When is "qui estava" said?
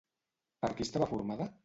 0.79-1.11